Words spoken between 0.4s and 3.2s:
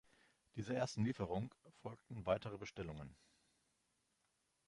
Dieser ersten Lieferung folgten weitere Bestellungen.